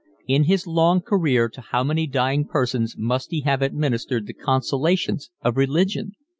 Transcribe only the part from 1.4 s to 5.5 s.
to how many dying persons must he have administered the consolations